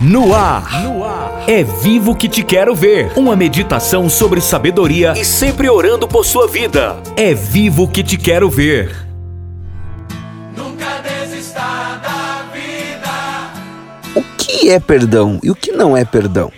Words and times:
No 0.00 0.32
ar. 0.32 0.84
no 0.84 1.02
ar. 1.02 1.42
É 1.48 1.64
vivo 1.64 2.14
que 2.14 2.28
te 2.28 2.44
quero 2.44 2.72
ver. 2.72 3.10
Uma 3.16 3.34
meditação 3.34 4.08
sobre 4.08 4.40
sabedoria 4.40 5.12
e 5.16 5.24
sempre 5.24 5.68
orando 5.68 6.06
por 6.06 6.24
sua 6.24 6.46
vida. 6.46 7.02
É 7.16 7.34
vivo 7.34 7.88
que 7.88 8.04
te 8.04 8.16
quero 8.16 8.48
ver. 8.48 8.94
Nunca 10.56 10.86
desista 11.02 11.58
da 12.00 12.44
vida. 12.54 13.50
O 14.14 14.22
que 14.36 14.70
é 14.70 14.78
perdão 14.78 15.40
e 15.42 15.50
o 15.50 15.54
que 15.56 15.72
não 15.72 15.96
é 15.96 16.04
perdão? 16.04 16.52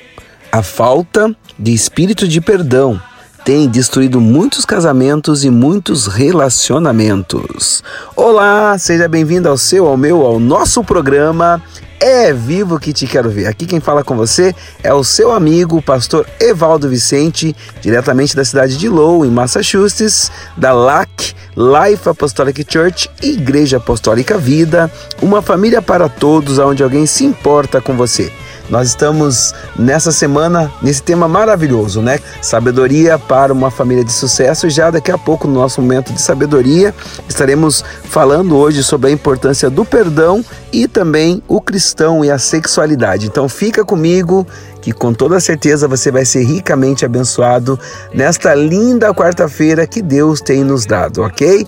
A 0.52 0.62
falta 0.62 1.34
de 1.58 1.72
espírito 1.72 2.28
de 2.28 2.42
perdão 2.42 3.00
tem 3.42 3.66
destruído 3.70 4.20
muitos 4.20 4.66
casamentos 4.66 5.44
e 5.44 5.50
muitos 5.50 6.06
relacionamentos. 6.06 7.82
Olá, 8.14 8.76
seja 8.76 9.08
bem-vindo 9.08 9.48
ao 9.48 9.56
seu, 9.56 9.86
ao 9.86 9.96
meu, 9.96 10.26
ao 10.26 10.38
nosso 10.38 10.84
programa 10.84 11.62
é 12.00 12.32
vivo 12.32 12.80
que 12.80 12.92
te 12.92 13.06
quero 13.06 13.28
ver. 13.28 13.46
Aqui 13.46 13.66
quem 13.66 13.78
fala 13.78 14.02
com 14.02 14.16
você 14.16 14.54
é 14.82 14.92
o 14.92 15.04
seu 15.04 15.30
amigo, 15.30 15.82
pastor 15.82 16.26
Evaldo 16.40 16.88
Vicente, 16.88 17.54
diretamente 17.82 18.34
da 18.34 18.44
cidade 18.44 18.78
de 18.78 18.88
Lowell, 18.88 19.26
em 19.26 19.30
Massachusetts, 19.30 20.32
da 20.56 20.72
LAC, 20.72 21.34
Life 21.54 22.08
Apostolic 22.08 22.64
Church, 22.66 23.10
Igreja 23.22 23.76
Apostólica 23.76 24.38
Vida, 24.38 24.90
uma 25.20 25.42
família 25.42 25.82
para 25.82 26.08
todos, 26.08 26.58
onde 26.58 26.82
alguém 26.82 27.04
se 27.04 27.24
importa 27.24 27.80
com 27.80 27.94
você. 27.94 28.32
Nós 28.70 28.88
estamos 28.88 29.52
nessa 29.76 30.12
semana 30.12 30.72
nesse 30.80 31.02
tema 31.02 31.26
maravilhoso, 31.26 32.00
né? 32.00 32.20
Sabedoria 32.40 33.18
para 33.18 33.52
uma 33.52 33.70
família 33.70 34.04
de 34.04 34.12
sucesso. 34.12 34.68
E 34.68 34.70
já 34.70 34.90
daqui 34.90 35.10
a 35.10 35.18
pouco, 35.18 35.48
no 35.48 35.54
nosso 35.54 35.82
momento 35.82 36.12
de 36.12 36.22
sabedoria, 36.22 36.94
estaremos 37.28 37.84
falando 38.04 38.56
hoje 38.56 38.84
sobre 38.84 39.10
a 39.10 39.12
importância 39.12 39.68
do 39.68 39.84
perdão 39.84 40.44
e 40.72 40.86
também 40.86 41.42
o 41.48 41.60
cristão 41.60 42.24
e 42.24 42.30
a 42.30 42.38
sexualidade. 42.38 43.26
Então 43.26 43.48
fica 43.48 43.84
comigo 43.84 44.46
que 44.80 44.92
com 44.92 45.12
toda 45.12 45.40
certeza 45.40 45.88
você 45.88 46.10
vai 46.10 46.24
ser 46.24 46.42
ricamente 46.44 47.04
abençoado 47.04 47.78
nesta 48.14 48.54
linda 48.54 49.12
quarta-feira 49.12 49.86
que 49.86 50.00
Deus 50.00 50.40
tem 50.40 50.64
nos 50.64 50.86
dado, 50.86 51.22
ok? 51.22 51.66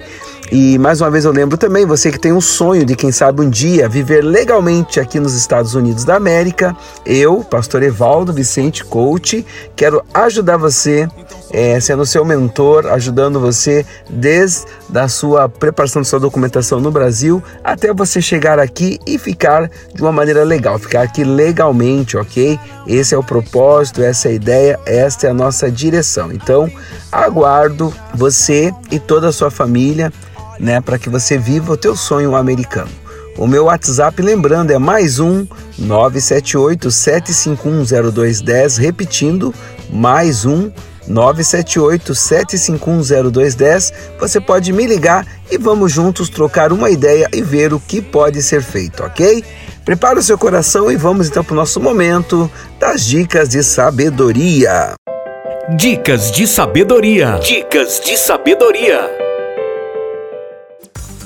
E 0.54 0.76
mais 0.76 1.00
uma 1.00 1.10
vez 1.10 1.24
eu 1.24 1.32
lembro 1.32 1.56
também, 1.56 1.86
você 1.86 2.12
que 2.12 2.18
tem 2.18 2.30
um 2.30 2.40
sonho 2.40 2.84
de 2.84 2.94
quem 2.94 3.10
sabe 3.10 3.40
um 3.40 3.48
dia 3.48 3.88
viver 3.88 4.22
legalmente 4.22 5.00
aqui 5.00 5.18
nos 5.18 5.32
Estados 5.32 5.74
Unidos 5.74 6.04
da 6.04 6.16
América, 6.16 6.76
eu, 7.06 7.42
pastor 7.42 7.82
Evaldo 7.82 8.34
Vicente 8.34 8.84
Coach, 8.84 9.46
quero 9.74 10.04
ajudar 10.12 10.58
você, 10.58 11.08
é, 11.50 11.80
sendo 11.80 12.04
seu 12.04 12.22
mentor, 12.22 12.84
ajudando 12.88 13.40
você 13.40 13.86
desde 14.10 14.66
a 14.94 15.08
sua 15.08 15.48
preparação 15.48 16.02
de 16.02 16.08
sua 16.08 16.20
documentação 16.20 16.78
no 16.78 16.90
Brasil 16.90 17.42
até 17.64 17.90
você 17.94 18.20
chegar 18.20 18.58
aqui 18.58 18.98
e 19.06 19.16
ficar 19.16 19.70
de 19.94 20.02
uma 20.02 20.12
maneira 20.12 20.44
legal, 20.44 20.78
ficar 20.78 21.00
aqui 21.00 21.24
legalmente, 21.24 22.14
ok? 22.14 22.60
Esse 22.86 23.14
é 23.14 23.18
o 23.18 23.24
propósito, 23.24 24.02
essa 24.02 24.28
é 24.28 24.32
a 24.32 24.34
ideia, 24.34 24.80
esta 24.84 25.28
é 25.28 25.30
a 25.30 25.34
nossa 25.34 25.70
direção. 25.70 26.30
Então, 26.30 26.70
aguardo 27.10 27.90
você 28.14 28.70
e 28.90 28.98
toda 28.98 29.28
a 29.28 29.32
sua 29.32 29.50
família 29.50 30.12
né, 30.62 30.80
para 30.80 30.98
que 30.98 31.10
você 31.10 31.36
viva 31.36 31.72
o 31.72 31.76
teu 31.76 31.94
sonho 31.96 32.36
americano. 32.36 32.88
O 33.36 33.46
meu 33.46 33.64
WhatsApp, 33.64 34.22
lembrando, 34.22 34.70
é 34.70 34.78
mais 34.78 35.18
um 35.18 35.46
978 35.78 36.88
7510210, 36.88 38.78
repetindo, 38.78 39.52
mais 39.90 40.44
um 40.44 40.70
978 41.08 42.12
7510210. 42.12 43.92
Você 44.20 44.40
pode 44.40 44.72
me 44.72 44.86
ligar 44.86 45.26
e 45.50 45.58
vamos 45.58 45.90
juntos 45.90 46.28
trocar 46.28 46.72
uma 46.72 46.90
ideia 46.90 47.28
e 47.32 47.42
ver 47.42 47.72
o 47.72 47.80
que 47.80 48.00
pode 48.00 48.40
ser 48.42 48.62
feito, 48.62 49.02
ok? 49.02 49.42
Prepara 49.84 50.20
o 50.20 50.22
seu 50.22 50.38
coração 50.38 50.92
e 50.92 50.96
vamos 50.96 51.28
então 51.28 51.42
para 51.42 51.54
o 51.54 51.56
nosso 51.56 51.80
momento 51.80 52.48
das 52.78 53.04
dicas 53.04 53.48
de 53.48 53.64
sabedoria. 53.64 54.92
Dicas 55.76 56.30
de 56.30 56.46
sabedoria. 56.46 57.40
Dicas 57.42 58.00
de 58.04 58.16
sabedoria. 58.16 59.21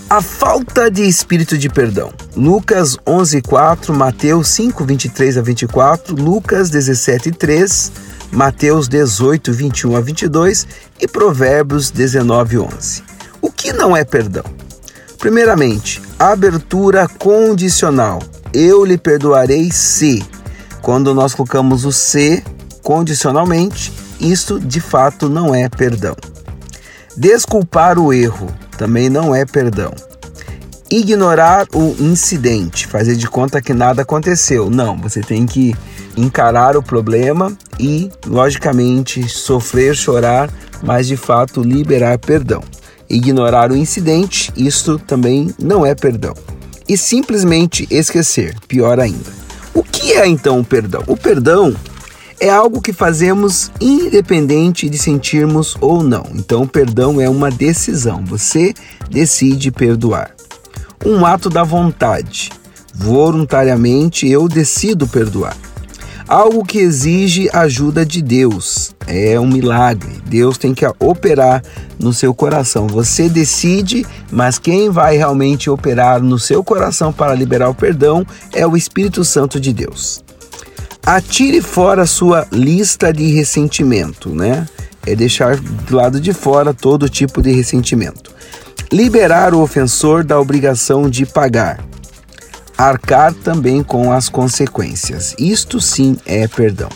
A 0.08 0.22
falta 0.22 0.88
de 0.88 1.02
espírito 1.02 1.58
de 1.58 1.68
perdão. 1.68 2.12
Lucas 2.36 2.96
11:4, 3.04 3.92
Mateus 3.92 4.46
5:23 4.50 5.36
a 5.36 5.42
24, 5.42 6.14
Lucas 6.14 6.70
17:3, 6.70 7.90
Mateus 8.30 8.88
18:21 8.88 9.96
a 9.96 10.00
22 10.00 10.64
e 11.00 11.08
Provérbios 11.08 11.90
19:11. 11.90 13.02
O 13.42 13.50
que 13.50 13.72
não 13.72 13.96
é 13.96 14.04
perdão? 14.04 14.44
Primeiramente, 15.18 16.00
abertura 16.16 17.08
condicional. 17.08 18.22
Eu 18.52 18.84
lhe 18.84 18.96
perdoarei 18.96 19.72
se. 19.72 20.24
Quando 20.80 21.12
nós 21.12 21.34
colocamos 21.34 21.84
o 21.84 21.90
se 21.90 22.44
condicionalmente, 22.80 23.92
isso 24.20 24.60
de 24.60 24.80
fato 24.80 25.28
não 25.28 25.52
é 25.52 25.68
perdão. 25.68 26.14
Desculpar 27.16 27.98
o 27.98 28.12
erro 28.12 28.48
também 28.76 29.08
não 29.08 29.34
é 29.34 29.44
perdão. 29.44 29.92
Ignorar 30.90 31.66
o 31.74 31.96
incidente, 31.98 32.86
fazer 32.86 33.16
de 33.16 33.28
conta 33.28 33.60
que 33.60 33.74
nada 33.74 34.02
aconteceu. 34.02 34.70
Não, 34.70 34.96
você 34.96 35.20
tem 35.20 35.44
que 35.44 35.74
encarar 36.16 36.76
o 36.76 36.82
problema 36.82 37.56
e, 37.78 38.10
logicamente, 38.24 39.28
sofrer, 39.28 39.96
chorar, 39.96 40.48
mas 40.82 41.06
de 41.06 41.16
fato 41.16 41.60
liberar 41.60 42.18
perdão. 42.18 42.62
Ignorar 43.08 43.70
o 43.70 43.76
incidente, 43.76 44.52
isso 44.56 44.98
também 44.98 45.54
não 45.58 45.84
é 45.84 45.94
perdão. 45.94 46.34
E 46.88 46.96
simplesmente 46.96 47.86
esquecer, 47.90 48.54
pior 48.68 49.00
ainda. 49.00 49.32
O 49.74 49.82
que 49.82 50.12
é 50.12 50.26
então 50.26 50.60
o 50.60 50.64
perdão? 50.64 51.02
O 51.06 51.16
perdão 51.16 51.74
é 52.40 52.50
algo 52.50 52.82
que 52.82 52.92
fazemos 52.92 53.70
independente 53.80 54.88
de 54.88 54.98
sentirmos 54.98 55.76
ou 55.80 56.02
não. 56.02 56.26
Então, 56.34 56.66
perdão 56.66 57.20
é 57.20 57.28
uma 57.28 57.50
decisão. 57.50 58.24
Você 58.26 58.74
decide 59.10 59.70
perdoar. 59.70 60.30
Um 61.04 61.24
ato 61.24 61.48
da 61.48 61.62
vontade. 61.62 62.50
Voluntariamente 62.94 64.28
eu 64.28 64.48
decido 64.48 65.06
perdoar. 65.06 65.56
Algo 66.28 66.64
que 66.64 66.78
exige 66.78 67.48
ajuda 67.52 68.04
de 68.04 68.20
Deus. 68.20 68.94
É 69.06 69.38
um 69.38 69.46
milagre. 69.46 70.20
Deus 70.26 70.58
tem 70.58 70.74
que 70.74 70.84
operar 70.98 71.62
no 72.00 72.12
seu 72.12 72.34
coração. 72.34 72.88
Você 72.88 73.28
decide, 73.28 74.04
mas 74.30 74.58
quem 74.58 74.90
vai 74.90 75.16
realmente 75.16 75.70
operar 75.70 76.20
no 76.20 76.38
seu 76.38 76.64
coração 76.64 77.12
para 77.12 77.34
liberar 77.34 77.68
o 77.68 77.74
perdão 77.74 78.26
é 78.52 78.66
o 78.66 78.76
Espírito 78.76 79.24
Santo 79.24 79.60
de 79.60 79.72
Deus. 79.72 80.25
Atire 81.06 81.60
fora 81.60 82.02
a 82.02 82.06
sua 82.06 82.48
lista 82.50 83.12
de 83.12 83.28
ressentimento, 83.28 84.30
né? 84.30 84.66
É 85.06 85.14
deixar 85.14 85.56
do 85.56 85.94
lado 85.94 86.20
de 86.20 86.32
fora 86.32 86.74
todo 86.74 87.08
tipo 87.08 87.40
de 87.40 87.52
ressentimento. 87.52 88.32
Liberar 88.92 89.54
o 89.54 89.60
ofensor 89.60 90.24
da 90.24 90.40
obrigação 90.40 91.08
de 91.08 91.24
pagar. 91.24 91.78
Arcar 92.76 93.32
também 93.32 93.84
com 93.84 94.10
as 94.10 94.28
consequências. 94.28 95.32
Isto 95.38 95.80
sim 95.80 96.16
é 96.26 96.48
perdão. 96.48 96.88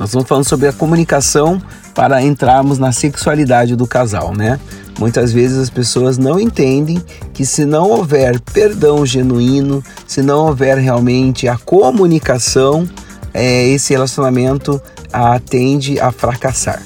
Nós 0.00 0.08
estamos 0.08 0.26
falando 0.26 0.48
sobre 0.48 0.68
a 0.68 0.72
comunicação 0.72 1.60
para 1.94 2.22
entrarmos 2.22 2.78
na 2.78 2.90
sexualidade 2.90 3.76
do 3.76 3.86
casal, 3.86 4.34
né? 4.34 4.58
Muitas 4.98 5.30
vezes 5.30 5.58
as 5.58 5.68
pessoas 5.68 6.16
não 6.16 6.40
entendem 6.40 7.02
que 7.34 7.44
se 7.44 7.66
não 7.66 7.90
houver 7.90 8.40
perdão 8.40 9.04
genuíno, 9.04 9.84
se 10.06 10.22
não 10.22 10.46
houver 10.46 10.78
realmente 10.78 11.46
a 11.46 11.58
comunicação, 11.58 12.88
é, 13.36 13.68
esse 13.68 13.92
relacionamento 13.92 14.80
a, 15.12 15.38
tende 15.38 16.00
a 16.00 16.10
fracassar. 16.10 16.82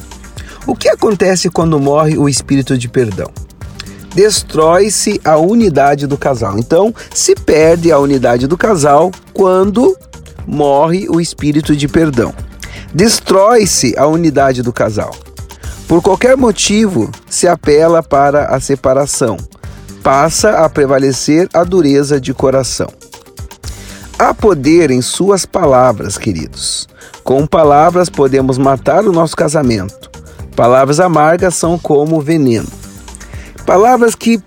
O 0.66 0.74
que 0.74 0.88
acontece 0.88 1.48
quando 1.48 1.78
morre 1.78 2.18
o 2.18 2.28
espírito 2.28 2.76
de 2.76 2.88
perdão? 2.88 3.30
Destrói-se 4.14 5.20
a 5.24 5.36
unidade 5.36 6.06
do 6.08 6.18
casal. 6.18 6.58
Então, 6.58 6.92
se 7.14 7.36
perde 7.36 7.92
a 7.92 7.98
unidade 7.98 8.48
do 8.48 8.58
casal 8.58 9.12
quando 9.32 9.96
morre 10.46 11.06
o 11.08 11.20
espírito 11.20 11.76
de 11.76 11.86
perdão. 11.86 12.34
Destrói-se 12.92 13.96
a 13.96 14.06
unidade 14.06 14.62
do 14.62 14.72
casal. 14.72 15.14
Por 15.86 16.02
qualquer 16.02 16.36
motivo, 16.36 17.10
se 17.28 17.46
apela 17.46 18.02
para 18.02 18.46
a 18.46 18.58
separação. 18.58 19.36
Passa 20.02 20.64
a 20.64 20.68
prevalecer 20.68 21.48
a 21.54 21.62
dureza 21.62 22.20
de 22.20 22.34
coração. 22.34 22.99
Há 24.20 24.34
poder 24.34 24.90
em 24.90 25.00
suas 25.00 25.46
palavras, 25.46 26.18
queridos. 26.18 26.86
Com 27.24 27.46
palavras 27.46 28.10
podemos 28.10 28.58
matar 28.58 29.06
o 29.06 29.12
nosso 29.12 29.34
casamento. 29.34 30.10
Palavras 30.54 31.00
amargas 31.00 31.54
são 31.54 31.78
como 31.78 32.20
veneno. 32.20 32.68
Palavras 33.64 34.14
que 34.14 34.38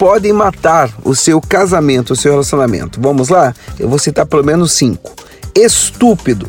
podem 0.00 0.32
matar 0.32 0.92
o 1.04 1.14
seu 1.14 1.40
casamento, 1.40 2.12
o 2.12 2.16
seu 2.16 2.32
relacionamento. 2.32 3.00
Vamos 3.00 3.28
lá? 3.28 3.54
Eu 3.78 3.88
vou 3.88 4.00
citar 4.00 4.26
pelo 4.26 4.42
menos 4.42 4.72
cinco. 4.72 5.14
Estúpido, 5.54 6.48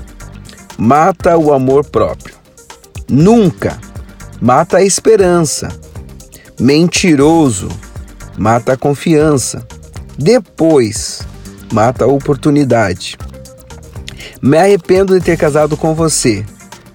mata 0.75 1.37
o 1.37 1.53
amor 1.53 1.85
próprio. 1.85 2.33
Nunca, 3.07 3.77
mata 4.41 4.77
a 4.77 4.83
esperança. 4.83 5.69
Mentiroso, 6.59 7.69
mata 8.39 8.73
a 8.73 8.77
confiança. 8.77 9.63
Depois, 10.17 11.21
mata 11.71 12.05
a 12.05 12.07
oportunidade. 12.07 13.17
Me 14.41 14.57
arrependo 14.57 15.17
de 15.17 15.25
ter 15.25 15.37
casado 15.37 15.77
com 15.77 15.93
você. 15.93 16.45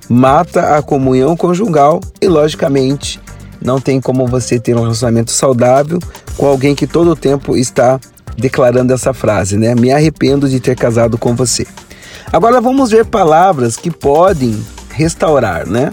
Mata 0.09 0.77
a 0.77 0.83
comunhão 0.83 1.37
conjugal 1.37 2.01
e, 2.21 2.29
logicamente, 2.29 3.21
não 3.61 3.81
tem 3.81 4.01
como 4.01 4.27
você 4.27 4.61
ter 4.61 4.77
um 4.77 4.83
relacionamento 4.83 5.33
saudável 5.33 5.99
com 6.37 6.47
alguém 6.47 6.75
que 6.75 6.87
todo 6.87 7.11
o 7.11 7.17
tempo 7.17 7.57
está 7.57 7.99
declarando 8.37 8.93
essa 8.93 9.13
frase, 9.13 9.57
né? 9.57 9.75
Me 9.75 9.91
arrependo 9.91 10.49
de 10.49 10.61
ter 10.61 10.77
casado 10.77 11.17
com 11.17 11.35
você. 11.35 11.67
Agora 12.33 12.61
vamos 12.61 12.91
ver 12.91 13.07
palavras 13.07 13.77
que 13.77 13.91
podem 13.91 14.61
restaurar, 14.91 15.67
né? 15.67 15.93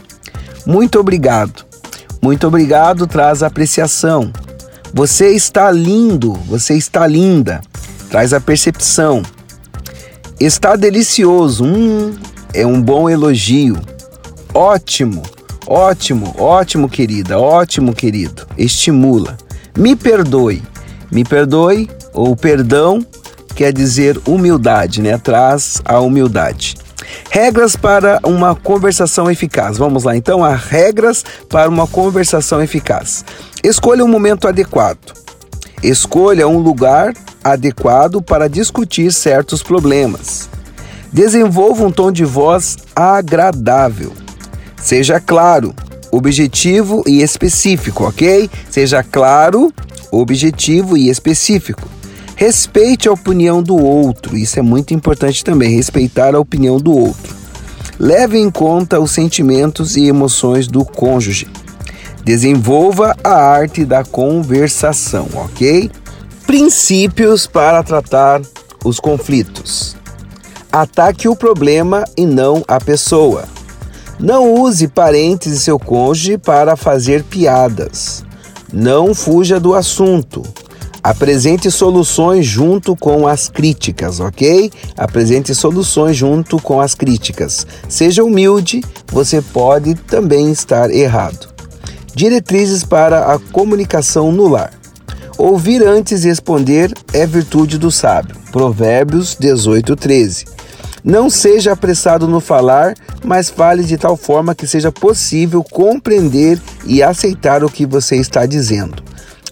Muito 0.65 0.99
obrigado. 0.99 1.65
Muito 2.21 2.47
obrigado 2.47 3.07
traz 3.07 3.43
apreciação. 3.43 4.31
Você 4.93 5.29
está 5.29 5.71
lindo, 5.71 6.33
você 6.47 6.75
está 6.75 7.07
linda. 7.07 7.61
Traz 8.13 8.31
a 8.31 8.39
percepção. 8.39 9.23
Está 10.39 10.75
delicioso. 10.75 11.65
Hum, 11.65 12.13
é 12.53 12.63
um 12.63 12.79
bom 12.79 13.09
elogio. 13.09 13.75
Ótimo, 14.53 15.23
ótimo, 15.65 16.31
ótimo, 16.37 16.87
querida, 16.87 17.39
ótimo, 17.39 17.91
querido. 17.91 18.45
Estimula. 18.55 19.35
Me 19.75 19.95
perdoe. 19.95 20.61
Me 21.11 21.23
perdoe 21.23 21.89
ou 22.13 22.35
perdão 22.35 23.03
quer 23.55 23.73
dizer 23.73 24.21
humildade, 24.27 25.01
né? 25.01 25.17
Traz 25.17 25.81
a 25.83 25.99
humildade. 25.99 26.75
Regras 27.31 27.75
para 27.75 28.19
uma 28.23 28.53
conversação 28.55 29.31
eficaz. 29.31 29.79
Vamos 29.79 30.03
lá 30.03 30.15
então, 30.15 30.43
as 30.43 30.63
regras 30.63 31.25
para 31.49 31.67
uma 31.67 31.87
conversação 31.87 32.61
eficaz. 32.61 33.25
Escolha 33.63 34.05
um 34.05 34.07
momento 34.07 34.47
adequado. 34.47 34.99
Escolha 35.81 36.47
um 36.47 36.59
lugar 36.59 37.11
adequado 37.43 38.21
para 38.21 38.47
discutir 38.47 39.11
certos 39.11 39.61
problemas. 39.61 40.49
Desenvolva 41.11 41.85
um 41.85 41.91
tom 41.91 42.11
de 42.11 42.25
voz 42.25 42.77
agradável. 42.95 44.13
Seja 44.77 45.19
claro, 45.19 45.73
objetivo 46.11 47.03
e 47.07 47.21
específico, 47.21 48.05
ok? 48.05 48.49
Seja 48.69 49.03
claro, 49.03 49.71
objetivo 50.11 50.97
e 50.97 51.09
específico. 51.09 51.87
Respeite 52.35 53.07
a 53.07 53.11
opinião 53.11 53.61
do 53.61 53.75
outro, 53.75 54.35
isso 54.35 54.57
é 54.59 54.61
muito 54.61 54.93
importante 54.93 55.43
também, 55.43 55.75
respeitar 55.75 56.35
a 56.35 56.39
opinião 56.39 56.77
do 56.77 56.91
outro. 56.91 57.35
Leve 57.99 58.39
em 58.39 58.49
conta 58.49 58.99
os 58.99 59.11
sentimentos 59.11 59.95
e 59.95 60.07
emoções 60.07 60.67
do 60.67 60.83
cônjuge. 60.83 61.47
Desenvolva 62.23 63.15
a 63.23 63.35
arte 63.35 63.85
da 63.85 64.03
conversação, 64.03 65.27
ok? 65.35 65.91
Princípios 66.55 67.47
para 67.47 67.81
tratar 67.81 68.39
os 68.85 68.99
conflitos. 68.99 69.95
Ataque 70.71 71.27
o 71.27 71.35
problema 71.35 72.03
e 72.15 72.27
não 72.27 72.63
a 72.67 72.79
pessoa. 72.79 73.45
Não 74.19 74.53
use 74.53 74.87
parentes 74.87 75.51
e 75.51 75.59
seu 75.59 75.79
cônjuge 75.79 76.37
para 76.37 76.75
fazer 76.75 77.23
piadas. 77.23 78.23
Não 78.71 79.15
fuja 79.15 79.59
do 79.59 79.73
assunto. 79.73 80.43
Apresente 81.01 81.71
soluções 81.71 82.45
junto 82.45 82.95
com 82.95 83.27
as 83.27 83.49
críticas, 83.49 84.19
ok? 84.19 84.71
Apresente 84.95 85.55
soluções 85.55 86.15
junto 86.15 86.61
com 86.61 86.79
as 86.79 86.93
críticas. 86.93 87.65
Seja 87.89 88.23
humilde, 88.23 88.83
você 89.11 89.41
pode 89.41 89.95
também 89.95 90.51
estar 90.51 90.91
errado. 90.91 91.51
Diretrizes 92.13 92.83
para 92.83 93.33
a 93.33 93.39
comunicação 93.39 94.31
no 94.31 94.47
lar. 94.47 94.82
Ouvir 95.37 95.81
antes 95.83 96.21
de 96.21 96.27
responder 96.27 96.93
é 97.11 97.25
virtude 97.25 97.77
do 97.77 97.89
sábio. 97.89 98.35
Provérbios 98.51 99.35
18, 99.39 99.95
13. 99.95 100.45
Não 101.03 101.29
seja 101.29 101.73
apressado 101.73 102.27
no 102.27 102.39
falar, 102.39 102.93
mas 103.25 103.49
fale 103.49 103.83
de 103.83 103.97
tal 103.97 104.15
forma 104.15 104.55
que 104.55 104.67
seja 104.67 104.91
possível 104.91 105.63
compreender 105.63 106.61
e 106.85 107.01
aceitar 107.01 107.63
o 107.63 107.69
que 107.69 107.85
você 107.85 108.15
está 108.15 108.45
dizendo. 108.45 109.03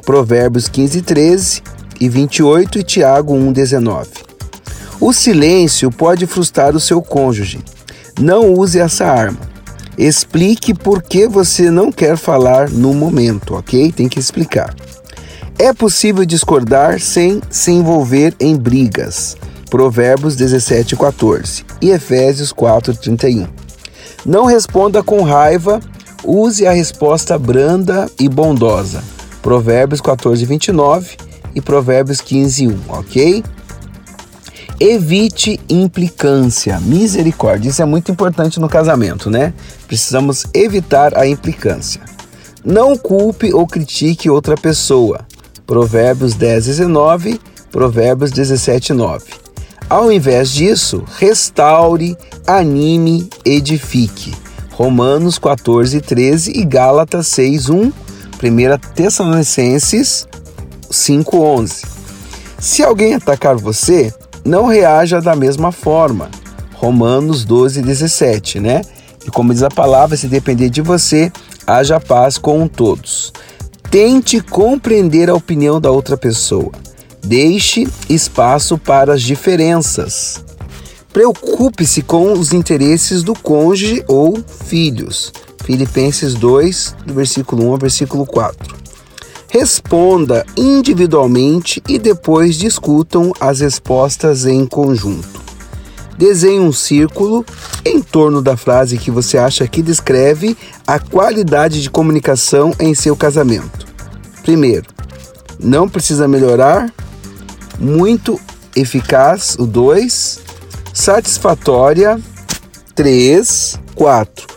Provérbios 0.05 0.67
15, 0.69 1.01
13 1.01 1.61
e 1.99 2.07
28 2.07 2.79
e 2.79 2.83
Tiago 2.83 3.33
1, 3.33 3.51
19. 3.51 4.09
O 4.99 5.11
silêncio 5.11 5.91
pode 5.91 6.27
frustrar 6.27 6.75
o 6.75 6.79
seu 6.79 7.01
cônjuge. 7.01 7.59
Não 8.19 8.53
use 8.53 8.79
essa 8.79 9.05
arma. 9.05 9.39
Explique 9.97 10.73
por 10.73 11.01
que 11.01 11.27
você 11.27 11.69
não 11.69 11.91
quer 11.91 12.15
falar 12.15 12.69
no 12.69 12.93
momento, 12.93 13.55
ok? 13.55 13.91
Tem 13.91 14.07
que 14.07 14.19
explicar. 14.19 14.73
É 15.63 15.71
possível 15.71 16.25
discordar 16.25 16.99
sem 16.99 17.39
se 17.47 17.69
envolver 17.69 18.33
em 18.39 18.55
brigas. 18.55 19.37
Provérbios 19.69 20.35
17, 20.35 20.95
14 20.95 21.63
e 21.79 21.91
Efésios 21.91 22.51
4, 22.51 22.95
31. 22.95 23.47
Não 24.25 24.45
responda 24.45 25.03
com 25.03 25.21
raiva, 25.21 25.79
use 26.23 26.65
a 26.65 26.71
resposta 26.71 27.37
branda 27.37 28.09
e 28.19 28.27
bondosa. 28.27 29.03
Provérbios 29.43 30.01
14, 30.01 30.43
29 30.45 31.15
e 31.53 31.61
Provérbios 31.61 32.21
15, 32.21 32.67
1, 32.67 32.79
ok? 32.87 33.43
Evite 34.79 35.59
implicância, 35.69 36.79
misericórdia. 36.79 37.69
Isso 37.69 37.83
é 37.83 37.85
muito 37.85 38.11
importante 38.11 38.59
no 38.59 38.67
casamento, 38.67 39.29
né? 39.29 39.53
Precisamos 39.85 40.43
evitar 40.55 41.15
a 41.15 41.27
implicância. 41.27 42.01
Não 42.65 42.97
culpe 42.97 43.53
ou 43.53 43.67
critique 43.67 44.27
outra 44.27 44.57
pessoa. 44.57 45.29
Provérbios 45.71 46.33
10, 46.35 46.65
19, 46.65 47.39
Provérbios 47.71 48.29
17, 48.31 48.91
9. 48.91 49.23
Ao 49.89 50.11
invés 50.11 50.49
disso, 50.49 51.01
restaure, 51.17 52.17
anime, 52.45 53.29
edifique. 53.45 54.33
Romanos 54.71 55.39
14, 55.39 56.01
13 56.01 56.59
e 56.59 56.65
Gálatas 56.65 57.27
6, 57.27 57.69
1 57.69 57.83
1 57.83 57.91
Tessalonicenses 58.93 60.27
5:11. 60.91 61.85
Se 62.59 62.83
alguém 62.83 63.13
atacar 63.13 63.55
você, 63.55 64.13
não 64.43 64.65
reaja 64.65 65.21
da 65.21 65.37
mesma 65.37 65.71
forma. 65.71 66.29
Romanos 66.73 67.45
12:17, 67.45 68.59
né? 68.59 68.81
E 69.25 69.31
como 69.31 69.53
diz 69.53 69.63
a 69.63 69.69
palavra, 69.69 70.17
se 70.17 70.27
depender 70.27 70.69
de 70.69 70.81
você, 70.81 71.31
haja 71.65 71.97
paz 71.97 72.37
com 72.37 72.67
todos. 72.67 73.31
Tente 73.91 74.39
compreender 74.39 75.29
a 75.29 75.35
opinião 75.35 75.81
da 75.81 75.91
outra 75.91 76.15
pessoa. 76.15 76.71
Deixe 77.21 77.85
espaço 78.07 78.77
para 78.77 79.15
as 79.15 79.21
diferenças. 79.21 80.41
Preocupe-se 81.11 82.01
com 82.01 82.31
os 82.31 82.53
interesses 82.53 83.21
do 83.21 83.33
cônjuge 83.33 84.01
ou 84.07 84.41
filhos. 84.63 85.33
Filipenses 85.65 86.35
2, 86.35 86.95
do 87.05 87.13
versículo 87.13 87.65
1 87.65 87.71
ao 87.71 87.77
versículo 87.77 88.25
4. 88.25 88.77
Responda 89.49 90.45
individualmente 90.55 91.83
e 91.85 91.99
depois 91.99 92.55
discutam 92.55 93.33
as 93.41 93.59
respostas 93.59 94.45
em 94.45 94.65
conjunto. 94.65 95.40
Desenhe 96.21 96.59
um 96.59 96.71
círculo 96.71 97.43
em 97.83 97.99
torno 97.99 98.43
da 98.43 98.55
frase 98.55 98.95
que 98.95 99.09
você 99.09 99.39
acha 99.39 99.67
que 99.67 99.81
descreve 99.81 100.55
a 100.85 100.99
qualidade 100.99 101.81
de 101.81 101.89
comunicação 101.89 102.71
em 102.79 102.93
seu 102.93 103.15
casamento. 103.15 103.87
Primeiro, 104.43 104.85
não 105.59 105.89
precisa 105.89 106.27
melhorar. 106.27 106.93
Muito 107.79 108.39
eficaz, 108.75 109.55
o 109.57 109.65
2. 109.65 110.39
Satisfatória, 110.93 112.21
3. 112.93 113.79
4 113.95 114.51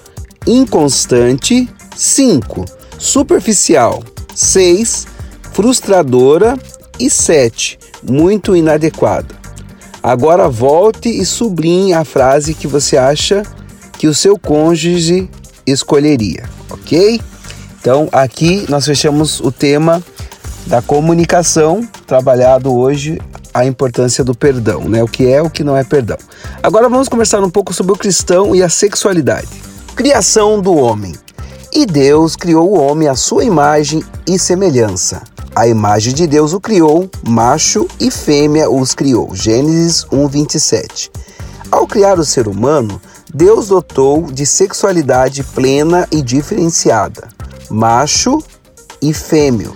inconstante, 0.47 1.67
5. 1.97 2.67
Superficial, 2.99 4.03
6. 4.35 5.07
Frustradora 5.55 6.59
e 7.01 7.09
7. 7.09 7.79
Muito 8.03 8.55
inadequada. 8.55 9.44
Agora 10.05 10.51
volte 10.51 11.09
e 11.09 11.25
sublinhe 11.25 11.95
a 11.95 12.05
frase 12.05 12.53
que 12.53 12.67
você 12.67 12.95
acha 12.95 13.43
que 13.95 14.07
o 14.07 14.13
seu 14.13 14.39
cônjuge 14.39 15.31
escolheria, 15.67 16.45
ok? 16.69 17.19
Então 17.81 18.07
aqui 18.13 18.67
nós 18.69 18.85
fechamos 18.85 19.41
o 19.41 19.51
tema 19.51 20.05
da 20.67 20.83
comunicação, 20.83 21.89
trabalhado 22.07 22.71
hoje 22.71 23.19
a 23.55 23.65
importância 23.65 24.23
do 24.23 24.35
perdão, 24.35 24.87
né? 24.91 25.03
O 25.03 25.09
que 25.09 25.27
é, 25.27 25.41
o 25.41 25.49
que 25.49 25.65
não 25.65 25.75
é 25.75 25.83
perdão. 25.83 26.19
Agora 26.63 26.87
vamos 26.87 27.09
conversar 27.09 27.43
um 27.43 27.49
pouco 27.49 27.73
sobre 27.73 27.95
o 27.95 27.97
cristão 27.97 28.55
e 28.55 28.63
a 28.63 28.69
sexualidade. 28.69 29.49
Criação 29.97 30.61
do 30.61 30.75
homem. 30.75 31.15
E 31.73 31.87
Deus 31.87 32.37
criou 32.37 32.73
o 32.73 32.79
homem 32.79 33.09
à 33.09 33.15
sua 33.15 33.43
imagem 33.43 34.05
e 34.27 34.39
semelhança. 34.39 35.23
A 35.57 35.69
imagem 35.69 36.13
de 36.13 36.27
Deus 36.27 36.53
o 36.53 36.61
criou, 36.61 37.09
macho 37.25 37.87
e 38.01 38.11
fêmea 38.11 38.69
os 38.69 38.93
criou. 38.93 39.33
Gênesis 39.37 40.05
1:27. 40.11 41.13
Ao 41.71 41.87
criar 41.87 42.19
o 42.19 42.25
ser 42.25 42.49
humano, 42.49 43.01
Deus 43.33 43.69
dotou 43.69 44.33
de 44.33 44.45
sexualidade 44.45 45.45
plena 45.45 46.09
e 46.11 46.23
diferenciada, 46.23 47.29
macho 47.71 48.43
e 49.01 49.15
fêmeo. 49.15 49.73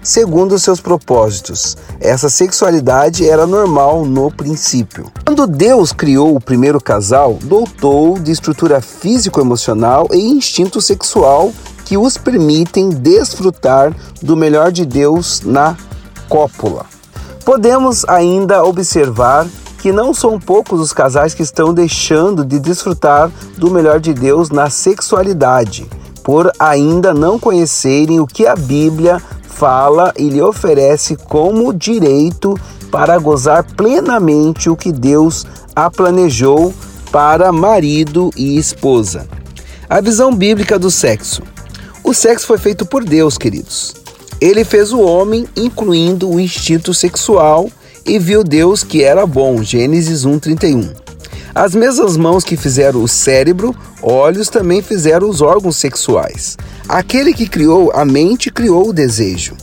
segundo 0.00 0.58
seus 0.58 0.80
propósitos. 0.80 1.76
Essa 2.00 2.30
sexualidade 2.30 3.28
era 3.28 3.46
normal 3.46 4.06
no 4.06 4.30
princípio. 4.30 5.12
Quando 5.26 5.46
Deus 5.46 5.92
criou 5.92 6.34
o 6.34 6.40
primeiro 6.40 6.80
casal, 6.80 7.38
dotou 7.42 8.18
de 8.18 8.30
estrutura 8.30 8.80
físico-emocional 8.80 10.08
e 10.10 10.16
instinto 10.18 10.80
sexual 10.80 11.52
que 11.88 11.96
os 11.96 12.18
permitem 12.18 12.90
desfrutar 12.90 13.96
do 14.20 14.36
melhor 14.36 14.70
de 14.70 14.84
Deus 14.84 15.40
na 15.42 15.74
cópula. 16.28 16.84
Podemos 17.46 18.04
ainda 18.06 18.62
observar 18.62 19.46
que 19.78 19.90
não 19.90 20.12
são 20.12 20.38
poucos 20.38 20.80
os 20.80 20.92
casais 20.92 21.32
que 21.32 21.42
estão 21.42 21.72
deixando 21.72 22.44
de 22.44 22.58
desfrutar 22.58 23.30
do 23.56 23.70
melhor 23.70 24.00
de 24.00 24.12
Deus 24.12 24.50
na 24.50 24.68
sexualidade, 24.68 25.88
por 26.22 26.52
ainda 26.58 27.14
não 27.14 27.38
conhecerem 27.38 28.20
o 28.20 28.26
que 28.26 28.46
a 28.46 28.54
Bíblia 28.54 29.18
fala 29.48 30.12
e 30.18 30.28
lhe 30.28 30.42
oferece 30.42 31.16
como 31.16 31.72
direito 31.72 32.54
para 32.90 33.18
gozar 33.18 33.64
plenamente 33.64 34.68
o 34.68 34.76
que 34.76 34.92
Deus 34.92 35.46
a 35.74 35.90
planejou 35.90 36.74
para 37.10 37.50
marido 37.50 38.30
e 38.36 38.58
esposa. 38.58 39.26
A 39.88 40.02
visão 40.02 40.34
bíblica 40.34 40.78
do 40.78 40.90
sexo. 40.90 41.42
O 42.08 42.14
sexo 42.14 42.46
foi 42.46 42.56
feito 42.56 42.86
por 42.86 43.04
Deus, 43.04 43.36
queridos. 43.36 43.94
Ele 44.40 44.64
fez 44.64 44.94
o 44.94 45.00
homem, 45.00 45.46
incluindo 45.54 46.26
o 46.26 46.40
instinto 46.40 46.94
sexual, 46.94 47.70
e 48.06 48.18
viu 48.18 48.42
Deus 48.42 48.82
que 48.82 49.04
era 49.04 49.26
bom. 49.26 49.62
Gênesis 49.62 50.24
1:31. 50.24 50.90
As 51.54 51.74
mesmas 51.74 52.16
mãos 52.16 52.44
que 52.44 52.56
fizeram 52.56 53.02
o 53.02 53.06
cérebro, 53.06 53.76
olhos 54.00 54.48
também 54.48 54.80
fizeram 54.80 55.28
os 55.28 55.42
órgãos 55.42 55.76
sexuais. 55.76 56.56
Aquele 56.88 57.34
que 57.34 57.46
criou 57.46 57.92
a 57.92 58.06
mente 58.06 58.50
criou 58.50 58.88
o 58.88 58.92
desejo. 58.94 59.54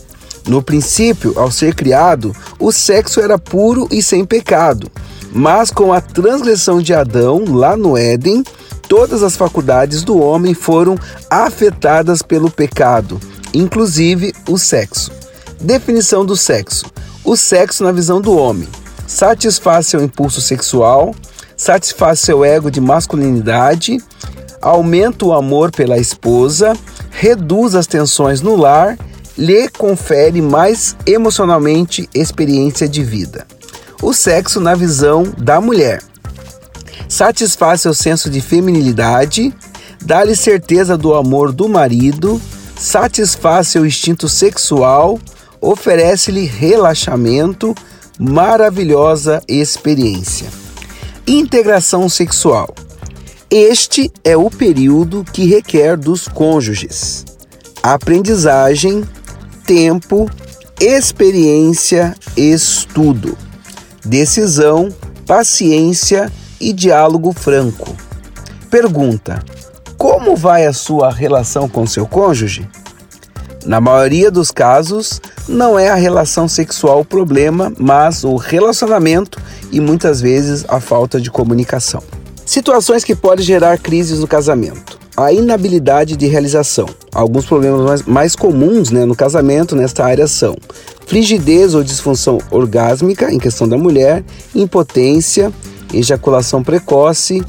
No 0.47 0.61
princípio, 0.61 1.33
ao 1.37 1.49
ser 1.49 1.73
criado, 1.73 2.31
o 2.59 2.71
sexo 2.71 3.19
era 3.19 3.39
puro 3.39 3.87
e 3.89 4.03
sem 4.03 4.23
pecado. 4.23 4.91
Mas 5.33 5.71
com 5.71 5.91
a 5.91 5.99
transgressão 5.99 6.79
de 6.79 6.93
Adão, 6.93 7.43
lá 7.47 7.75
no 7.75 7.97
Éden, 7.97 8.43
todas 8.87 9.23
as 9.23 9.35
faculdades 9.35 10.03
do 10.03 10.17
homem 10.19 10.53
foram 10.53 10.97
afetadas 11.29 12.21
pelo 12.21 12.49
pecado, 12.49 13.19
inclusive 13.53 14.33
o 14.47 14.57
sexo. 14.57 15.11
Definição 15.59 16.25
do 16.25 16.35
sexo: 16.35 16.85
o 17.23 17.35
sexo 17.35 17.83
na 17.83 17.91
visão 17.91 18.21
do 18.21 18.35
homem 18.37 18.67
satisfaz 19.07 19.87
seu 19.87 20.03
impulso 20.03 20.41
sexual, 20.41 21.13
satisfaz 21.55 22.19
seu 22.19 22.43
ego 22.43 22.71
de 22.71 22.81
masculinidade, 22.81 23.97
aumenta 24.61 25.25
o 25.25 25.33
amor 25.33 25.71
pela 25.71 25.97
esposa, 25.97 26.73
reduz 27.11 27.75
as 27.75 27.87
tensões 27.87 28.41
no 28.41 28.55
lar, 28.55 28.97
lhe 29.37 29.69
confere 29.69 30.41
mais 30.41 30.95
emocionalmente 31.05 32.09
experiência 32.13 32.87
de 32.87 33.03
vida. 33.03 33.45
O 34.01 34.13
sexo 34.13 34.59
na 34.59 34.75
visão 34.75 35.23
da 35.37 35.61
mulher 35.61 36.01
satisfaz 37.07 37.81
seu 37.81 37.93
senso 37.93 38.29
de 38.29 38.41
feminilidade, 38.41 39.53
dá-lhe 40.01 40.35
certeza 40.35 40.97
do 40.97 41.13
amor 41.13 41.51
do 41.51 41.69
marido, 41.69 42.41
satisfaz 42.77 43.67
seu 43.67 43.85
instinto 43.85 44.27
sexual, 44.27 45.19
oferece-lhe 45.61 46.45
relaxamento, 46.45 47.73
maravilhosa 48.19 49.41
experiência. 49.47 50.47
Integração 51.27 52.07
sexual. 52.07 52.73
Este 53.49 54.11
é 54.23 54.35
o 54.35 54.49
período 54.49 55.23
que 55.23 55.45
requer 55.45 55.97
dos 55.97 56.27
cônjuges 56.27 57.25
aprendizagem, 57.85 59.03
tempo, 59.63 60.27
experiência, 60.81 62.15
estudo, 62.35 63.37
decisão, 64.03 64.89
paciência 65.27 66.31
e 66.59 66.73
diálogo 66.73 67.31
franco. 67.33 67.95
Pergunta: 68.69 69.43
Como 69.97 70.35
vai 70.35 70.65
a 70.65 70.73
sua 70.73 71.11
relação 71.11 71.67
com 71.69 71.85
seu 71.85 72.05
cônjuge? 72.05 72.67
Na 73.65 73.81
maioria 73.81 74.29
dos 74.29 74.51
casos, 74.51 75.19
não 75.47 75.77
é 75.77 75.89
a 75.89 75.95
relação 75.95 76.47
sexual 76.47 76.99
o 76.99 77.05
problema, 77.05 77.73
mas 77.79 78.23
o 78.23 78.35
relacionamento 78.35 79.41
e 79.71 79.79
muitas 79.79 80.21
vezes 80.21 80.63
a 80.67 80.79
falta 80.79 81.19
de 81.19 81.31
comunicação. 81.31 82.03
Situações 82.45 83.03
que 83.03 83.15
podem 83.15 83.43
gerar 83.43 83.79
crises 83.79 84.19
no 84.19 84.27
casamento. 84.27 84.99
A 85.17 85.33
inabilidade 85.33 86.15
de 86.15 86.27
realização. 86.27 86.85
Alguns 87.11 87.45
problemas 87.45 87.81
mais, 87.81 88.03
mais 88.03 88.35
comuns 88.35 88.91
né, 88.91 89.03
no 89.03 89.15
casamento 89.15 89.75
nesta 89.75 90.05
área 90.05 90.27
são 90.27 90.55
frigidez 91.07 91.73
ou 91.73 91.83
disfunção 91.83 92.37
orgásmica 92.51 93.31
em 93.31 93.39
questão 93.39 93.67
da 93.67 93.77
mulher, 93.77 94.23
impotência, 94.53 95.51
ejaculação 95.97 96.63
precoce, 96.63 97.43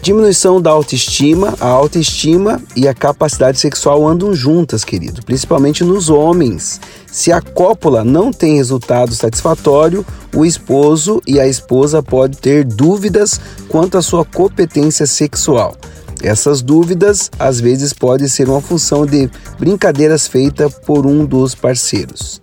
Diminuição 0.00 0.60
da 0.60 0.70
autoestima, 0.70 1.54
a 1.60 1.66
autoestima 1.66 2.62
e 2.76 2.86
a 2.86 2.94
capacidade 2.94 3.58
sexual 3.58 4.06
andam 4.06 4.32
juntas, 4.32 4.84
querido, 4.84 5.22
principalmente 5.22 5.82
nos 5.82 6.08
homens. 6.08 6.80
Se 7.10 7.32
a 7.32 7.42
cópula 7.42 8.04
não 8.04 8.32
tem 8.32 8.56
resultado 8.56 9.12
satisfatório, 9.14 10.06
o 10.34 10.46
esposo 10.46 11.20
e 11.26 11.40
a 11.40 11.48
esposa 11.48 12.02
podem 12.02 12.38
ter 12.38 12.64
dúvidas 12.64 13.40
quanto 13.68 13.98
à 13.98 14.02
sua 14.02 14.24
competência 14.24 15.06
sexual. 15.06 15.74
Essas 16.22 16.62
dúvidas 16.62 17.30
às 17.38 17.60
vezes 17.60 17.92
podem 17.92 18.28
ser 18.28 18.48
uma 18.48 18.60
função 18.60 19.04
de 19.04 19.28
brincadeiras 19.58 20.26
feitas 20.26 20.72
por 20.86 21.06
um 21.06 21.24
dos 21.24 21.54
parceiros. 21.54 22.40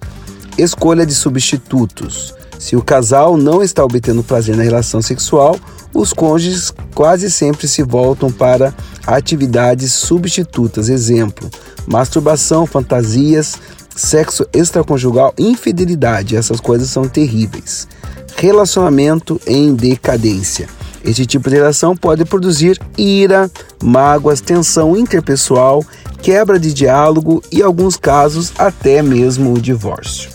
Escolha 0.58 1.06
de 1.06 1.16
substitutos. 1.16 2.34
Se 2.66 2.76
o 2.76 2.82
casal 2.82 3.38
não 3.38 3.62
está 3.62 3.84
obtendo 3.84 4.24
prazer 4.24 4.58
na 4.58 4.64
relação 4.64 5.00
sexual, 5.00 5.56
os 5.94 6.12
cônjuges 6.12 6.74
quase 6.96 7.30
sempre 7.30 7.68
se 7.68 7.84
voltam 7.84 8.32
para 8.32 8.74
atividades 9.06 9.94
substitutas, 9.94 10.90
exemplo, 10.90 11.48
masturbação, 11.86 12.66
fantasias, 12.66 13.54
sexo 13.96 14.48
extraconjugal, 14.52 15.32
infidelidade, 15.38 16.36
essas 16.36 16.60
coisas 16.60 16.90
são 16.90 17.08
terríveis. 17.08 17.88
Relacionamento 18.36 19.40
em 19.46 19.76
decadência. 19.76 20.68
Este 21.04 21.24
tipo 21.24 21.52
de 21.52 21.58
relação 21.58 21.96
pode 21.96 22.26
produzir 22.26 22.80
ira, 22.98 23.48
mágoas, 23.84 24.42
tensão 24.42 24.98
interpessoal, 24.98 25.86
quebra 26.20 26.60
de 26.60 26.74
diálogo 26.74 27.44
e, 27.52 27.60
em 27.60 27.62
alguns 27.62 27.96
casos, 27.96 28.52
até 28.58 29.04
mesmo 29.04 29.54
o 29.54 29.62
divórcio. 29.62 30.35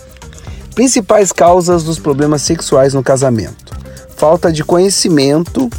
Principais 0.75 1.31
causas 1.31 1.83
dos 1.83 1.99
problemas 1.99 2.41
sexuais 2.41 2.93
no 2.93 3.03
casamento: 3.03 3.75
falta 4.15 4.51
de 4.51 4.63
conhecimento, 4.63 5.69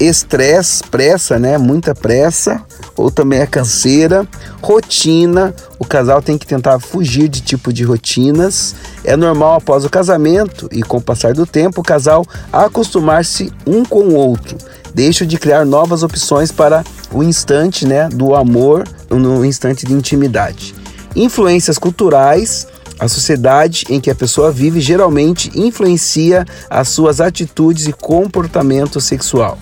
estresse, 0.00 0.82
pressa, 0.84 1.38
né? 1.38 1.58
Muita 1.58 1.94
pressa, 1.94 2.62
ou 2.96 3.10
também 3.10 3.40
a 3.40 3.46
canseira, 3.46 4.26
rotina. 4.62 5.54
O 5.78 5.84
casal 5.84 6.22
tem 6.22 6.38
que 6.38 6.46
tentar 6.46 6.78
fugir 6.80 7.28
de 7.28 7.40
tipo 7.40 7.72
de 7.72 7.84
rotinas. 7.84 8.74
É 9.04 9.16
normal 9.16 9.56
após 9.56 9.84
o 9.84 9.90
casamento 9.90 10.68
e 10.72 10.82
com 10.82 10.96
o 10.96 11.02
passar 11.02 11.34
do 11.34 11.46
tempo 11.46 11.80
o 11.80 11.84
casal 11.84 12.24
acostumar-se 12.52 13.52
um 13.66 13.84
com 13.84 14.00
o 14.00 14.14
outro. 14.14 14.56
Deixa 14.94 15.26
de 15.26 15.38
criar 15.38 15.64
novas 15.64 16.02
opções 16.02 16.52
para 16.52 16.84
o 17.12 17.22
instante, 17.22 17.86
né, 17.86 18.08
do 18.08 18.34
amor, 18.34 18.84
no 19.10 19.44
instante 19.44 19.86
de 19.86 19.92
intimidade. 19.92 20.74
Influências 21.16 21.78
culturais, 21.78 22.66
a 22.98 23.08
sociedade 23.08 23.86
em 23.88 24.00
que 24.00 24.10
a 24.10 24.14
pessoa 24.14 24.50
vive 24.50 24.80
geralmente 24.80 25.50
influencia 25.54 26.46
as 26.68 26.88
suas 26.88 27.20
atitudes 27.20 27.86
e 27.86 27.92
comportamento 27.92 29.00
sexual. 29.00 29.58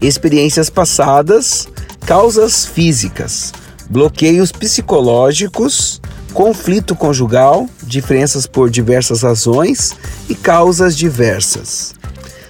Experiências 0.00 0.70
passadas, 0.70 1.68
causas 2.06 2.64
físicas, 2.64 3.52
bloqueios 3.90 4.52
psicológicos, 4.52 6.00
conflito 6.32 6.94
conjugal, 6.94 7.68
diferenças 7.82 8.46
por 8.46 8.70
diversas 8.70 9.22
razões 9.22 9.96
e 10.28 10.34
causas 10.34 10.96
diversas. 10.96 11.94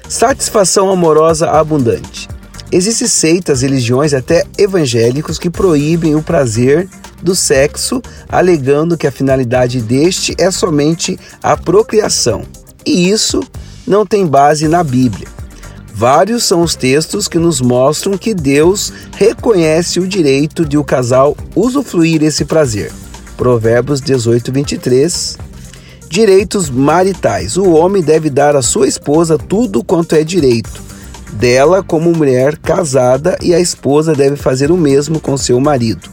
Satisfação 0.09 0.91
amorosa 0.91 1.51
abundante. 1.51 2.29
Existem 2.71 3.09
seitas, 3.09 3.63
religiões 3.63 4.13
até 4.13 4.45
evangélicos 4.59 5.39
que 5.39 5.49
proíbem 5.49 6.15
o 6.15 6.23
prazer 6.23 6.89
do 7.23 7.35
sexo, 7.35 8.01
alegando 8.29 8.97
que 8.97 9.07
a 9.07 9.13
finalidade 9.13 9.81
deste 9.81 10.35
é 10.39 10.51
somente 10.51 11.19
a 11.43 11.57
procriação. 11.57 12.43
E 12.85 13.11
isso 13.11 13.43
não 13.87 14.07
tem 14.07 14.27
base 14.27 14.69
na 14.69 14.83
Bíblia. 14.83 15.29
Vários 15.93 16.45
são 16.45 16.63
os 16.63 16.77
textos 16.77 17.27
que 17.27 17.39
nos 17.39 17.61
mostram 17.61 18.17
que 18.17 18.33
Deus 18.33 18.93
reconhece 19.17 19.99
o 19.99 20.07
direito 20.07 20.65
de 20.65 20.79
o 20.79 20.85
casal 20.85 21.37
usufruir 21.57 22.23
esse 22.23 22.45
prazer. 22.45 22.93
Provérbios 23.37 24.01
18, 24.01 24.53
23. 24.53 25.39
Direitos 26.09 26.71
maritais. 26.71 27.57
O 27.57 27.71
homem 27.71 28.03
deve 28.03 28.31
dar 28.31 28.55
à 28.55 28.63
sua 28.63 28.87
esposa 28.87 29.37
tudo 29.37 29.83
quanto 29.83 30.15
é 30.15 30.23
direito 30.23 30.89
dela 31.33 31.83
como 31.83 32.13
mulher 32.13 32.57
casada 32.59 33.37
e 33.43 33.55
a 33.55 33.61
esposa 33.61 34.15
deve 34.15 34.37
fazer 34.37 34.71
o 34.71 34.77
mesmo 34.77 35.21
com 35.21 35.37
seu 35.37 35.61
marido. 35.61 36.09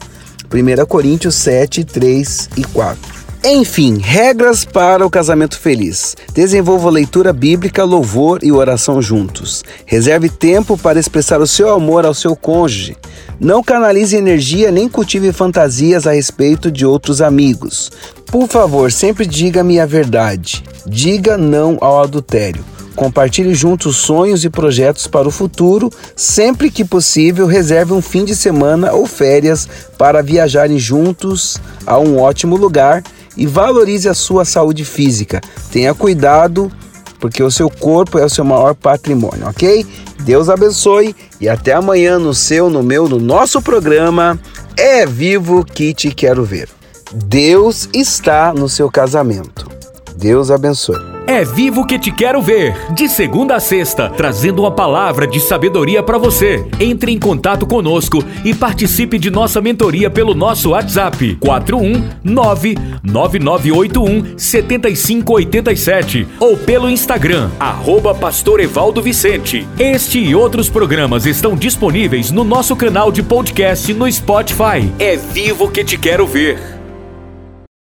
1 0.56 0.86
Coríntios 0.86 1.36
7, 1.36 1.84
3 1.84 2.50
e 2.56 2.64
4. 2.64 3.16
Enfim, 3.44 4.00
regras 4.00 4.64
para 4.64 5.06
o 5.06 5.10
casamento 5.10 5.60
feliz. 5.60 6.16
Desenvolva 6.34 6.90
leitura 6.90 7.34
bíblica, 7.34 7.84
louvor 7.84 8.40
e 8.42 8.52
oração 8.54 9.02
juntos. 9.02 9.64
Reserve 9.86 10.30
tempo 10.30 10.78
para 10.78 11.00
expressar 11.00 11.42
o 11.42 11.46
seu 11.46 11.74
amor 11.74 12.06
ao 12.06 12.14
seu 12.14 12.36
cônjuge. 12.38 12.96
Não 13.38 13.62
canalize 13.62 14.16
energia 14.16 14.72
nem 14.72 14.88
cultive 14.88 15.34
fantasias 15.34 16.08
a 16.08 16.14
respeito 16.14 16.72
de 16.72 16.86
outros 16.86 17.22
amigos. 17.22 17.92
Por 18.26 18.48
favor, 18.48 18.92
sempre 18.92 19.26
diga-me 19.26 19.78
a 19.80 19.86
verdade. 19.86 20.64
Diga 20.88 21.38
não 21.38 21.78
ao 21.82 22.02
adultério. 22.02 22.64
Compartilhe 22.96 23.54
juntos 23.54 23.98
sonhos 23.98 24.46
e 24.46 24.50
projetos 24.50 25.06
para 25.06 25.28
o 25.28 25.32
futuro. 25.32 25.90
Sempre 26.16 26.72
que 26.72 26.86
possível, 26.86 27.46
reserve 27.46 27.94
um 27.94 28.02
fim 28.02 28.24
de 28.24 28.36
semana 28.36 28.94
ou 28.94 29.06
férias 29.06 29.68
para 29.98 30.24
viajarem 30.24 30.80
juntos 30.80 31.58
a 31.86 32.00
um 32.00 32.20
ótimo 32.20 32.56
lugar 32.56 33.04
e 33.36 33.46
valorize 33.46 34.08
a 34.08 34.14
sua 34.14 34.46
saúde 34.46 34.86
física. 34.86 35.42
Tenha 35.72 35.94
cuidado, 35.94 36.72
porque 37.20 37.44
o 37.44 37.52
seu 37.52 37.70
corpo 37.70 38.18
é 38.18 38.26
o 38.26 38.30
seu 38.30 38.46
maior 38.46 38.74
patrimônio, 38.74 39.48
ok? 39.48 39.86
Deus 40.22 40.50
abençoe 40.50 41.16
e 41.40 41.50
até 41.50 41.74
amanhã 41.74 42.18
no 42.18 42.34
seu, 42.34 42.70
no 42.70 42.82
meu, 42.82 43.10
no 43.10 43.20
nosso 43.20 43.62
programa 43.62 44.40
É 44.78 45.06
Vivo 45.06 45.66
que 45.66 45.94
Te 45.94 46.12
Quero 46.12 46.44
Ver. 46.44 46.70
Deus 47.14 47.90
está 47.94 48.54
no 48.54 48.68
seu 48.68 48.90
casamento. 48.90 49.70
Deus 50.18 50.50
abençoe. 50.50 51.15
É 51.28 51.44
Vivo 51.44 51.86
que 51.86 51.98
te 51.98 52.12
quero 52.12 52.42
ver, 52.42 52.76
de 52.94 53.10
segunda 53.10 53.56
a 53.56 53.60
sexta, 53.60 54.10
trazendo 54.10 54.62
uma 54.62 54.72
palavra 54.72 55.26
de 55.26 55.40
sabedoria 55.40 56.04
para 56.04 56.20
você. 56.20 56.64
Entre 56.80 57.12
em 57.12 57.20
contato 57.20 57.66
conosco 57.66 58.24
e 58.44 58.54
participe 58.54 59.18
de 59.18 59.32
nossa 59.32 59.60
mentoria 59.60 60.08
pelo 60.10 60.36
nosso 60.36 60.72
WhatsApp 60.72 61.38
4199981 61.42 64.38
7587 64.38 66.28
ou 66.40 66.58
pelo 66.58 66.90
Instagram 66.90 67.50
arroba 67.60 68.14
Pastor 68.14 68.60
Evaldo 68.60 69.02
Vicente. 69.02 69.66
Este 69.80 70.20
e 70.20 70.36
outros 70.36 70.70
programas 70.70 71.26
estão 71.26 71.56
disponíveis 71.56 72.30
no 72.30 72.44
nosso 72.44 72.76
canal 72.76 73.12
de 73.12 73.24
podcast 73.24 73.92
no 73.94 74.12
Spotify. 74.12 74.92
É 75.00 75.16
Vivo 75.16 75.72
que 75.72 75.84
te 75.84 75.98
quero 75.98 76.28
ver. 76.28 76.75